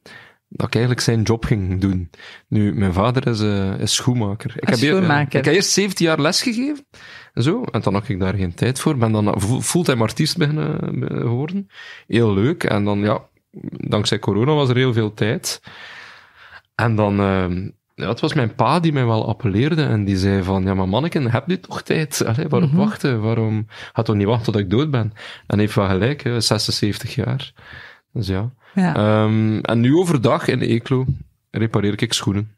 [0.53, 2.11] dat ik eigenlijk zijn job ging doen.
[2.49, 4.53] Nu, mijn vader is, uh, is schoenmaker.
[4.57, 5.39] Ik heb, schoenmaker.
[5.39, 6.87] ik heb eerst 17 jaar les gegeven.
[7.35, 7.63] En zo.
[7.63, 8.97] En dan had ik daar geen tijd voor.
[8.97, 11.69] Ben dan fulltime artiest beginnen geworden.
[12.07, 12.65] Heel leuk.
[12.65, 13.29] En dan, ja,
[13.71, 15.63] dankzij corona was er heel veel tijd.
[16.75, 20.43] En dan, uh, ja, het was mijn pa die mij wel appelleerde en die zei
[20.43, 22.25] van, ja, maar manneken, heb nu toch tijd?
[22.25, 22.85] Allee, waarom mm -hmm.
[22.85, 23.21] wachten?
[23.21, 25.13] Waarom gaat toch niet wachten tot ik dood ben?
[25.47, 27.53] En heeft wel gelijk, hè, 76 jaar.
[28.13, 28.51] Dus ja.
[28.75, 29.23] ja.
[29.25, 31.05] Um, en nu overdag in Eeklo
[31.51, 32.57] repareer ik schoenen.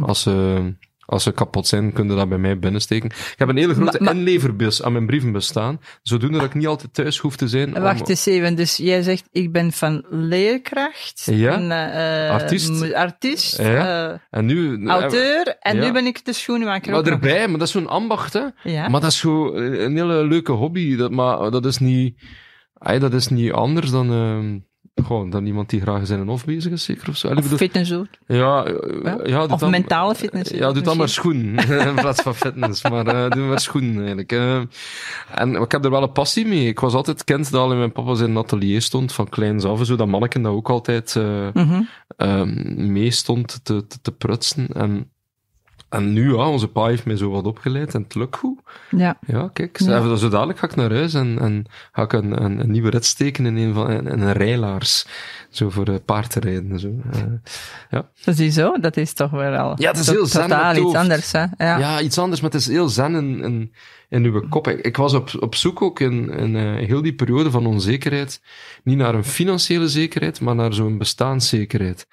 [0.00, 0.62] Als ze,
[1.06, 3.08] als ze kapot zijn, kunnen dat bij mij binnensteken.
[3.10, 6.54] Ik heb een hele grote Maar- maar- inleverbus aan mijn brievenbus staan, zodoende dat ik
[6.54, 7.76] niet altijd thuis hoef te zijn.
[7.76, 11.52] om- Wacht eens even, dus jij zegt, ik ben van leerkracht, Ja.
[11.54, 12.92] en, eh, Artiest.
[12.94, 14.10] artiest Ja.
[14.12, 14.86] eh, En nu...
[14.88, 15.84] auteur, en Ja.
[15.86, 18.44] nu ben ik de schoenenmaker Maar erbij, maar dat is zo'n ambacht, hè.
[18.62, 18.88] Ja.
[18.88, 20.96] Maar dat is zo eh, een hele leuke hobby.
[20.96, 22.22] Dat, maar dat is niet,
[22.74, 24.58] ay, dat is niet anders dan, ehm
[25.04, 27.28] gewoon, dan iemand die graag zijn hof bezig is, zeker of zo.
[27.28, 28.06] Of bedoel- fitness ook.
[28.26, 29.18] ja, eh, Ja.
[29.24, 30.50] ja, doe Of dan- mentale fitness.
[30.50, 32.82] Ja, doe dan maar schoen in plaats van fitness.
[32.82, 34.32] Maar eh doe maar schoen eigenlijk.
[34.32, 34.60] eh.
[35.34, 36.66] en ik heb er wel een passie mee.
[36.68, 39.78] Ik was altijd kind dat al in mijn papa zijn atelier stond, van kleins af.
[39.78, 41.46] en Zo dat manneken dat ook altijd eh
[42.16, 44.66] ehm, mee stond te, te, te prutsen.
[44.72, 45.10] En,
[45.94, 48.58] en nu, ja, onze pa heeft mij zo wat opgeleid en het lukt goed.
[48.90, 49.18] Ja.
[49.26, 50.02] Ja, kijk, Ja.
[50.02, 52.90] zo, zo dadelijk ga ik naar huis en, en ga ik een, een, een nieuwe
[52.90, 55.06] rit steken in een van in, in een rijlaars.
[55.50, 56.92] Zo voor uh, paard te rijden en zo.
[57.90, 60.76] Eh, Dat is zo, dat is toch wel al Ja, het is heel zen totaal
[60.76, 61.40] iets anders, hè.
[61.56, 61.78] Ja.
[61.78, 62.00] ja.
[62.00, 63.72] iets anders, maar het is heel zen in, in,
[64.14, 64.68] in uw kop.
[64.68, 68.42] Ik, ik was op, op zoek ook in, in eh, heel die periode van onzekerheid,
[68.84, 72.06] niet naar een financiële zekerheid, maar naar zo'n bestaanszekerheid.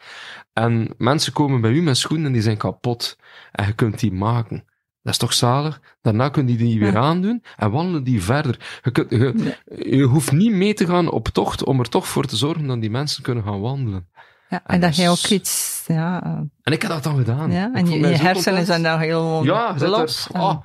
[0.54, 3.18] En mensen komen bij u met schoenen en die zijn kapot.
[3.52, 4.66] En je kunt die maken.
[5.04, 5.82] Dat is toch zalig?
[6.02, 8.80] Daarna kun je die weer aandoen en wandelen die verder.
[8.84, 9.58] Je, kunt, je,
[9.98, 12.82] je hoeft niet mee te gaan op tocht om er toch voor te zorgen dat
[12.82, 14.10] die mensen kunnen gaan wandelen.
[14.50, 16.32] Ja, En en dat jij ook iets, ja, eh,
[16.64, 17.52] En ik heb dat dan gedaan.
[17.52, 20.28] ja en je, hersenen zijn dan heel Ja, los.
[20.34, 20.60] er,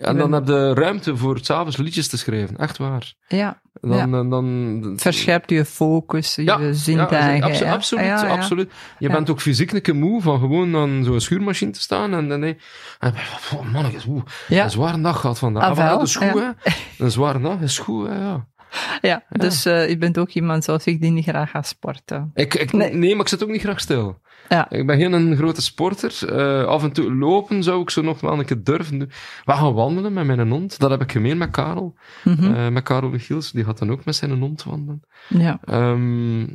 [0.00, 2.56] en dan heb je ruimte voor het s'avonds liedjes te schrijven.
[2.56, 3.12] Echt waar.
[3.28, 7.54] ja, Dan, dan, dan, verscherpt je focus, je zintuigen.
[7.66, 7.72] ja.
[7.72, 8.32] absoluut, Ja, ja.
[8.32, 8.70] absoluut.
[8.98, 9.14] Je Ja.
[9.14, 12.42] bent ook fysiek een keer moe van gewoon aan zo'n schuurmachine te staan en dan,
[12.42, 12.58] en,
[12.98, 13.14] en
[13.54, 14.64] oh, mannetjes, oeh, Ja.
[14.64, 15.62] een zware dag gehad vandaag.
[15.62, 16.54] Ah, Ah, wel, dat is goed, ja.
[16.62, 16.72] hè.
[17.04, 18.46] Een zware dag is goed, hè, ja.
[19.00, 22.30] Ja, dus eh, je bent ook iemand zoals ik die niet graag gaat sporten.
[22.34, 22.94] Ik, ik, Nee.
[22.94, 23.10] nee.
[23.12, 24.20] maar ik zit ook niet graag stil.
[24.48, 24.70] Ja.
[24.70, 26.34] Ik ben geen een grote sporter.
[26.36, 29.10] Eh, af en toe lopen zou ik zo nog wel een keer durven doen.
[29.44, 30.78] We gaan wandelen met mijn hond.
[30.78, 31.94] Dat heb ik gemeen met Karel.
[32.24, 32.54] Mhm.
[32.54, 33.52] Eh, met Karel de Giels.
[33.52, 35.00] Die gaat dan ook met zijn hond wandelen.
[35.28, 35.58] ja.
[35.64, 36.46] Ehm,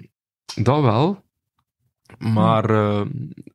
[0.56, 1.22] dat wel.
[2.18, 3.02] Maar eh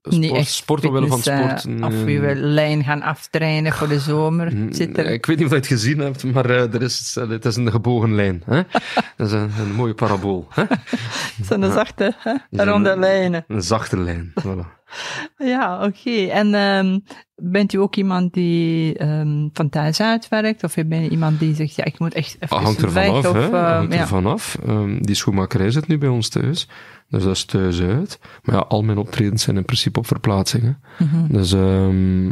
[0.02, 1.92] Niet sport, echt sport omwille van fitness, eh, sport.
[1.92, 4.56] Of je wil lijn gaan aftrainen voor de zomer.
[4.56, 5.06] Mm, Zit er...
[5.06, 7.56] Ik weet niet of je het gezien hebt, maar eh, er is, eh, het is
[7.56, 8.42] een gebogen lijn.
[8.44, 8.62] Hè?
[9.16, 10.46] Dat is een, een mooie parabool.
[10.50, 10.64] Hè?
[11.48, 12.64] Zo'n zachte, hè?
[12.64, 13.44] Ronde lijnen.
[13.48, 14.32] Een zachte lijn.
[14.40, 14.76] Voilà.
[15.38, 16.26] Ja, oké.
[16.26, 16.98] En ehm,
[17.34, 20.64] bent u ook iemand die ehm, van thuis uitwerkt?
[20.64, 23.26] Of ben je iemand die zegt, ja, ik moet echt even Ah, hangt er vanaf,
[23.26, 24.00] of, hangt ja.
[24.00, 24.58] er vanaf.
[24.66, 26.68] Ehm, die schoenmakerij zit nu bij ons thuis.
[27.08, 28.18] Dus dat is thuis uit.
[28.42, 30.80] Maar ja, al mijn optredens zijn in principe op verplaatsingen.
[30.98, 31.32] Mhm.
[31.32, 32.28] Dus ehm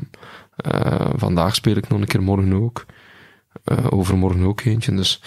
[0.57, 2.87] eh, vandaag speel ik nog een keer, morgen ook.
[3.65, 4.95] Eh, overmorgen ook eentje.
[4.95, 5.23] Dus,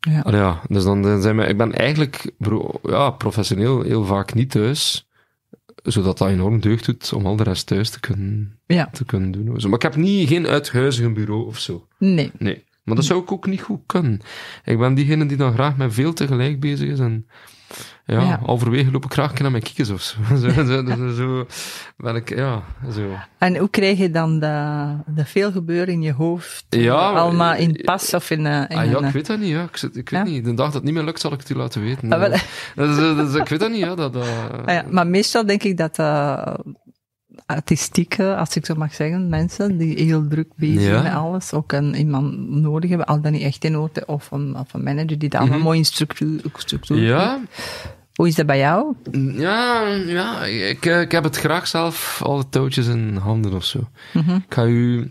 [0.00, 0.20] Ja.
[0.20, 4.34] Allee, ja, dus dan, dan zijn we, ik ben eigenlijk bro, ja, professioneel heel vaak
[4.34, 5.08] niet thuis.
[5.82, 8.88] Zodat dat enorm deugd doet om al de rest thuis te kunnen, Ja.
[8.92, 9.60] te kunnen doen.
[9.60, 11.86] Zo, Maar ik heb niet, geen uithuizig bureau of zo.
[11.98, 12.30] Nee.
[12.38, 12.64] Nee.
[12.84, 14.20] Maar dat zou ik ook niet goed kunnen.
[14.64, 17.26] Ik ben diegene die dan graag met veel tegelijk bezig is en
[18.06, 18.40] ja, Ja.
[18.44, 20.36] halverwege loop ik graag naar mijn kiekjes of zo.
[20.36, 21.46] zo, zo, zo, zo
[21.96, 23.02] ben ik, ja, zo.
[23.38, 26.64] En hoe krijg je dan de, de veel gebeuren in je hoofd?
[26.68, 29.04] Ja, Allemaal in eh, pas of in, eh, in Ah ja, een...
[29.04, 29.62] ik weet dat niet, ja.
[29.72, 30.22] Ik, weet Ja.
[30.22, 30.44] niet.
[30.44, 32.12] De dag dat het niet meer lukt, zal ik het u laten weten.
[32.12, 32.20] Ah.
[32.74, 33.94] Dus, eh, dus ik weet dat niet, ja.
[33.94, 36.54] Dat, Ah ja, maar meestal denk ik dat uh,
[37.46, 40.88] artistieke, als ik zo mag zeggen, mensen die heel druk bezig Ja.
[40.88, 44.30] zijn met alles, ook een, iemand nodig hebben, al dan niet echt in orde, of
[44.30, 45.66] een, of een manager die dat allemaal Mhm.
[45.66, 47.40] mooi in structuur, structuur ja,
[48.12, 48.94] Hoe is dat bij jou?
[49.32, 53.88] ja, ja, ik, eh, ik heb het graag zelf, alle touwtjes in handen of zo.
[54.12, 54.34] Mhm.
[54.34, 55.10] Ik ga u...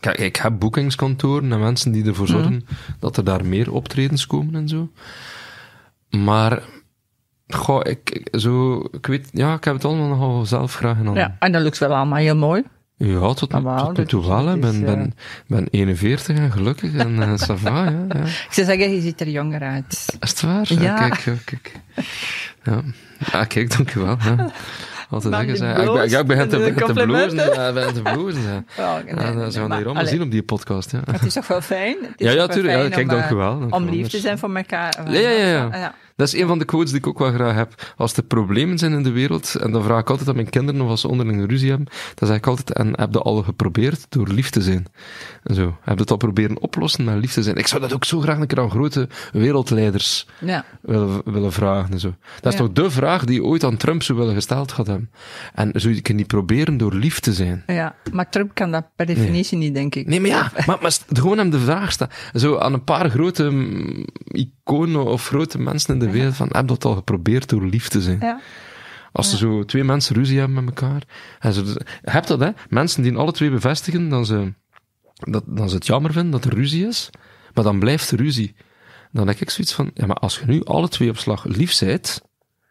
[0.00, 2.34] Kijk, ik heb boekingskantoren en mensen die ervoor Mhm.
[2.34, 2.66] zorgen
[2.98, 4.90] dat er daar meer optredens komen en zo.
[6.10, 6.62] Maar,
[7.54, 11.14] goh, ik, zo, ik weet, ja, ik heb het allemaal nogal zelf graag handen.
[11.14, 12.62] Ja, en dat lukt wel allemaal heel mooi.
[12.96, 14.46] Ja, tot, nu toe dus wel.
[14.46, 14.56] hè.
[14.56, 15.14] Ik is, ben, ben,
[15.46, 18.20] ben 41 en gelukkig en uh, ça va, ja, ja.
[18.48, 20.16] Ik zou zeggen, je ziet er jonger uit.
[20.20, 20.72] Is het waar?
[20.80, 20.94] Ja.
[21.08, 21.72] Kijk, ja, kijk.
[22.62, 22.80] Ja,
[23.32, 24.16] ah, kijk, dankjewel.
[24.24, 24.50] Ja.
[25.10, 25.76] Maar zeggen, zeg.
[25.76, 27.36] Ik, ben- ja, ik begin te, te blozen.
[27.54, 28.64] Ja, begin te blozen, ja.
[28.84, 31.00] Oh, nee, Ja, nee, dat gaan hier allemaal zien op die podcast, ja.
[31.10, 31.96] Het is toch wel fijn?
[32.02, 32.74] Het is Ja, ja, tuurlijk.
[32.82, 33.58] Ja, kijk, om, dank u eh, wel.
[33.58, 35.10] dank u Om lief te Dus- zijn voor elkaar.
[35.10, 35.94] Ja, ja, ja, ja.
[36.16, 37.92] Dat is een van de quotes die ik ook wel graag heb.
[37.96, 40.80] Als er problemen zijn in de wereld, en dan vraag ik altijd aan mijn kinderen
[40.80, 44.06] of als ze onderling ruzie hebben, dan zeg ik altijd, en heb je al geprobeerd
[44.08, 44.86] door lief te zijn?
[45.42, 45.76] En zo.
[45.80, 47.56] Heb je het al proberen oplossen met lief te zijn?
[47.56, 50.64] Ik zou dat ook zo graag een keer aan grote wereldleiders Ja.
[50.80, 51.92] willen, willen vragen.
[51.92, 52.14] En zo.
[52.40, 52.64] Dat is Ja.
[52.64, 55.10] toch de vraag die ooit aan Trump zou willen gesteld gaat hebben.
[55.54, 57.62] En zou je niet proberen door lief te zijn?
[57.66, 60.06] ja, maar Trump kan dat per definitie niet, denk ik.
[60.06, 62.12] Nee, maar ja, maar, maar gewoon hem de vraag stellen.
[62.34, 66.68] Zo aan een paar grote mm, iconen of grote mensen in de wereld van, heb
[66.68, 68.18] dat al geprobeerd door lief te zijn?
[68.20, 68.40] Ja.
[69.12, 71.02] Als er zo twee mensen ruzie hebben met elkaar.
[71.38, 71.54] En
[72.02, 72.50] hebt dat, hè?
[72.68, 74.52] Mensen die alle twee bevestigen dat ze,
[75.14, 77.10] dat, dat ze het jammer vinden dat er ruzie is,
[77.54, 78.54] maar dan blijft er ruzie.
[79.10, 81.72] Dan heb ik zoiets van, ja, maar als je nu alle twee op slag lief
[81.72, 82.22] zijt,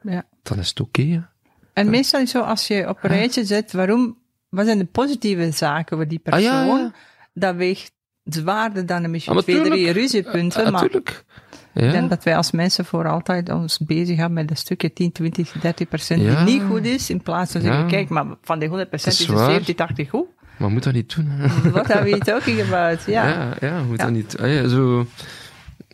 [0.02, 0.24] ja.
[0.44, 1.30] dan is het oké?
[1.74, 4.18] En meestal is het zo, als je op een rijtje zet, waarom,
[4.50, 6.52] wat zijn de positieve zaken voor die persoon?
[6.52, 6.92] Ah, ja, ja.
[7.34, 7.92] Dat weegt
[8.24, 9.98] zwaarder dan een misschien Ah, twee, drie natuurlijk.
[9.98, 10.64] ruziepunten.
[10.64, 11.26] Ja, maar natuurlijk.
[11.74, 11.92] Ik Ja.
[11.92, 15.52] denk dat wij als mensen voor altijd ons bezig gaan met een stukje 10, 20,
[15.52, 16.44] 30 procent Ja.
[16.46, 19.22] die niet goed is, in plaats van zeggen, kijk, maar van die 100 procent Het
[19.22, 19.50] is is waar.
[19.52, 20.26] 70, 80 goed.
[20.58, 21.70] Maar moet dat niet doen, hè?
[21.72, 23.04] What are we talking about?
[23.08, 23.28] Ja.
[23.28, 24.38] Ja, ja, moet dat niet.
[24.40, 25.08] Ah, ja, zo.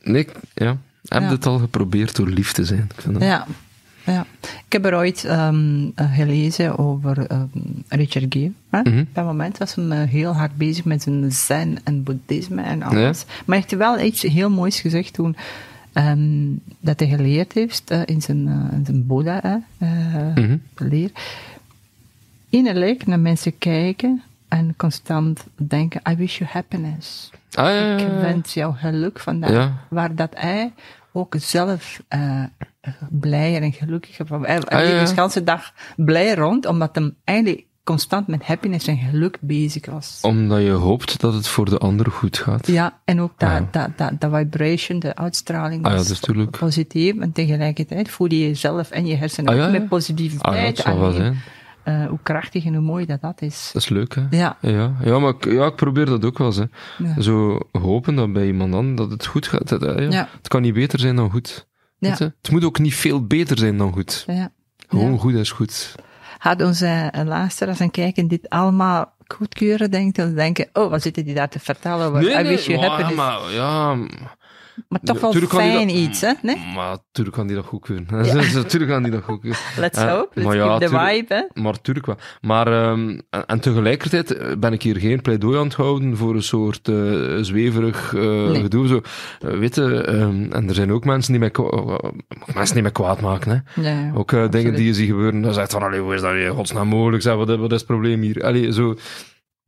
[0.03, 0.77] Nee, ik- ja.
[1.07, 2.89] Heb je het al geprobeerd door lief te zijn?
[2.95, 3.45] Ik vind dat- Ja,
[4.07, 4.25] ja.
[4.41, 7.45] Ik heb er ooit ehm, eh, gelezen over ehm,
[7.89, 8.51] Richard Gere.
[8.69, 8.81] Hè?
[8.81, 8.99] Mhm.
[8.99, 12.81] Op dat moment was hem eh, heel hard bezig met zijn zen en boeddhisme en
[12.83, 13.25] alles.
[13.25, 15.35] Maar hij heeft wel iets heel moois gezegd toen.
[15.93, 16.45] ehm,
[16.79, 20.57] dat hij geleerd heeft eh, in zijn, in zijn Boeddha hè, eh, Mhm.
[20.75, 21.11] leer.
[22.49, 27.29] Innerlijk naar mensen kijken en constant denken, I wish you happiness.
[27.53, 29.71] Ah, ja, ja, Ik wens jou geluk vandaag.
[29.89, 30.73] Waar dat hij
[31.13, 32.43] ook zelf eh
[33.09, 34.45] blijer en gelukkiger van.
[34.45, 38.87] Hij, Ah, liep dus de hele dag blij rond, omdat hij eigenlijk constant met happiness
[38.87, 40.19] en geluk bezig was.
[40.21, 42.67] Omdat je hoopt dat het voor de ander goed gaat.
[42.67, 46.19] Ja, en ook dat, Ah, dat, dat, dat vibration, de uitstraling, Ah ja, was
[46.59, 47.17] positief.
[47.19, 49.69] En tegelijkertijd voel je jezelf en je hersenen ook ja.
[49.69, 50.83] met positiviteit.
[50.83, 51.13] Ah
[51.91, 52.01] ja.
[52.03, 53.69] Eh, hoe krachtig en hoe mooi dat dat is.
[53.73, 54.25] Dat is leuk, hè?
[54.29, 56.55] Ja, Ja, ja maar ik, ja, ik probeer dat ook wel eens.
[56.57, 56.63] Hè.
[56.97, 57.21] Ja.
[57.21, 59.67] Zo hopen dat bij iemand dan dat het goed gaat.
[59.67, 60.09] Dat, eh, ja.
[60.11, 60.29] Ja.
[60.37, 61.67] Het kan niet beter zijn dan goed.
[61.97, 62.09] Ja.
[62.09, 62.33] Weet je?
[62.41, 64.23] Het moet ook niet veel beter zijn dan goed.
[64.27, 64.49] ja.
[64.89, 65.17] Gewoon Ja.
[65.17, 65.95] goed is goed.
[66.39, 71.25] Gaat onze eh, luisteraars en kijken dit allemaal goedkeuren, denken, dan denken, oh, wat zitten
[71.25, 72.39] die daar te vertellen over?
[72.39, 73.15] I wish you maar, happiness.
[74.89, 76.31] Maar, ja, toch wel tuurlijk fijn dat- iets, hè?
[76.41, 76.57] Nee?
[76.75, 78.05] maar natuurlijk kan die dat goed kunnen.
[78.53, 79.57] Natuurlijk kan die dat goed kunnen.
[79.77, 80.29] Let's Eh, hope.
[80.33, 81.61] Let's maar ja, tuurlijk- vibe, hè?
[81.61, 82.15] Maar tuurlijk wel.
[82.41, 86.35] Maar, ehm, en, en tegelijkertijd eh, ben ik hier geen pleidooi aan het houden voor
[86.35, 86.95] een soort eh,
[87.41, 88.61] zweverig Nee.
[88.61, 88.87] gedoe.
[88.87, 89.01] Zo.
[89.39, 91.51] Weet je, ehm, en er zijn ook mensen die mij,
[92.53, 93.51] mensen die mij kwaad maken.
[93.51, 93.81] Hè.
[93.81, 94.11] Ja, ja.
[94.15, 95.41] Ook dingen die je ziet gebeuren.
[95.41, 97.23] Dan zegt van, allee, hoe is dat in godsnaam mogelijk?
[97.23, 98.43] Zeg, wat, wat is het probleem hier?
[98.43, 98.95] Allee, zo.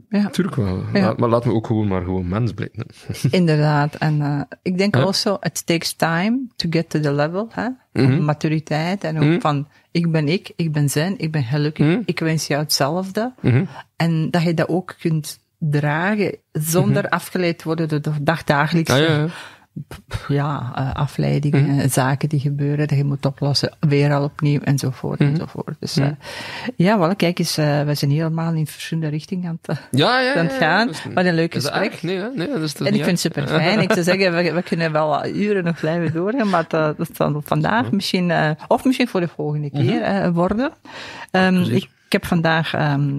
[0.09, 0.29] Ja.
[0.29, 0.83] Tuurlijk wel.
[0.93, 1.01] Ja.
[1.01, 2.85] Laat- maar laat me ook gewoon maar gewoon mens blijven.
[3.39, 3.95] Inderdaad.
[3.95, 5.01] En eh, ik denk Ja.
[5.01, 7.67] also, it takes time to get to the level, hè?
[7.93, 8.05] Mhm.
[8.05, 9.39] Van maturiteit en ook Mhm.
[9.39, 12.01] van, ik ben ik, ik ben zen, ik ben gelukkig, Mhm.
[12.05, 13.33] ik wens jou hetzelfde.
[13.95, 19.23] En dat je dat ook kunt dragen zonder afgeleid te worden door de dagdagelijkse Ah,
[20.27, 25.19] ja, eh, afleidingen, eh, zaken die gebeuren, dat je moet oplossen, weer al opnieuw, enzovoort,
[25.19, 25.29] Mhm.
[25.29, 25.75] enzovoort.
[25.79, 26.07] Dus eh,
[26.75, 30.43] ja, wel, kijk eens, we zijn helemaal in verschillende richtingen aan het, Ja, ja, aan
[30.45, 30.89] het ja, gaan.
[30.89, 32.01] is- Wat een leuk gesprek.
[32.03, 33.79] Nee, nee, dat is toch En ik vind het super fijn.
[33.79, 37.41] Ik zou zeggen, we, we kunnen wel uren nog blijven doorgaan, maar dat, dat zal
[37.45, 40.71] vandaag misschien, eh, of misschien voor de volgende keer worden.
[41.31, 43.09] Ehm, ik, ik heb vandaag ehm,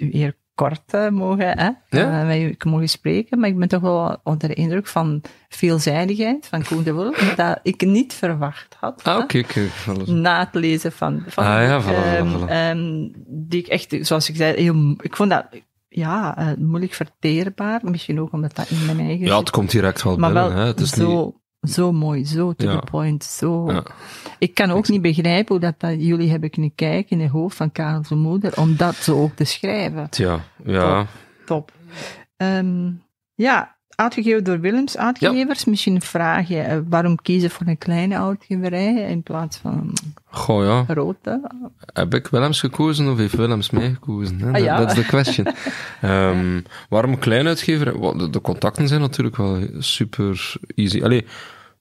[0.00, 2.20] u hier kort eh, mogen, hè, Ja?
[2.20, 6.46] eh, met u mogen spreken, maar ik ben toch wel onder de indruk van veelzijdigheid
[6.46, 9.02] van Koen de Wolf, dat ik niet verwacht had.
[9.04, 9.42] Ah, oké,
[9.88, 10.08] alles.
[10.08, 14.28] Na het lezen van, van Ah, ja, voilà, ehm, voilà, ehm, die ik echt, zoals
[14.28, 15.44] ik zei, heel, ik vond dat,
[15.88, 17.80] ja, eh, moeilijk verteerbaar.
[17.82, 20.48] Misschien ook omdat dat in mijn eigen Ja, het komt direct wel maar binnen.
[20.54, 20.66] wel hè.
[20.66, 22.78] Het is zo, zo mooi, zo to Ja.
[22.78, 23.72] the point, zo.
[23.72, 23.84] Ja.
[24.38, 27.56] Ik kan ook niet begrijpen hoe dat, dat jullie hebben kunnen kijken in het hoofd
[27.56, 30.02] van Karel zijn moeder, om dat zo ook te schrijven.
[30.02, 30.16] niet...
[30.16, 31.06] Ja, ja.
[31.44, 31.72] Top.
[32.36, 32.90] Ehm,
[33.34, 35.64] ja, uitgegeven door Willems Uitgevers.
[35.64, 39.92] Misschien een vraagje, eh, waarom kiezen voor een kleine uitgeverij in plaats van
[40.30, 40.84] Goh, ja.
[40.94, 41.40] grote?
[41.92, 44.40] Heb ik Willems gekozen of heeft Willems mij gekozen?
[44.40, 44.52] Hè?
[44.52, 44.76] Ah, ja.
[44.78, 45.46] Dat is de question.
[46.00, 48.00] Ehm, waarom een klein uitgever?
[48.00, 51.02] Wel, De, de contacten zijn natuurlijk wel super easy.
[51.02, 51.26] Allee,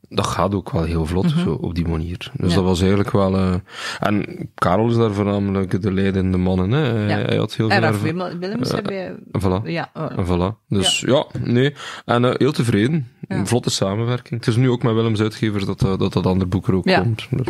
[0.09, 2.31] dat gaat ook wel heel vlot, zo, op die manier.
[2.33, 3.35] Dus dat was eigenlijk wel...
[3.39, 3.53] Uh,
[3.99, 6.79] en Karel is daar voornamelijk de leidende mannen, hè.
[6.83, 7.87] Hij, hij had heel En veel...
[7.87, 9.15] Erva- Willem- Willems heb je...
[9.39, 9.63] Voilà.
[9.69, 10.67] Ja, eh, En voilà.
[10.67, 11.73] Dus ja, nee.
[12.05, 13.07] En eh, heel tevreden.
[13.27, 13.35] Ja.
[13.35, 14.39] Een vlotte samenwerking.
[14.39, 16.85] Het is nu ook met Willems uitgever dat eh, dat, dat andere boek er ook
[16.89, 16.99] Ja.
[16.99, 17.27] komt.
[17.31, 17.47] Dus,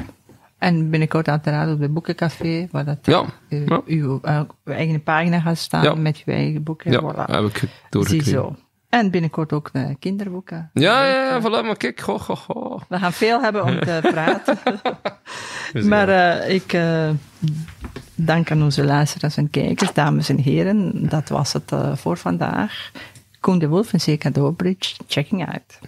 [0.58, 3.82] en binnenkort uiteraard op de boekencafé, waar dat Ja, eh, ja.
[3.86, 5.96] uw, eh, uw eigen pagina gaat staan Ja.
[5.96, 6.92] met uw eigen boeken.
[6.92, 7.32] ja, voilà.
[7.32, 8.26] heb ik doorgekregen.
[8.26, 8.56] Ziezo.
[8.98, 10.70] En binnenkort ook de kinderboeken.
[10.74, 11.66] Ja, ja, ja, voilà.
[11.66, 12.82] Maar kijk, goh, goh, goh.
[12.88, 14.58] We gaan veel hebben om te praten.
[15.84, 17.10] Maar eh, ik eh,
[18.16, 21.10] dank aan onze luisteraars en kijkers, dames en heren.
[21.10, 22.92] Dat was het eh, voor vandaag.
[23.40, 25.80] Koen de Wolf en CK Dobridge, checking out.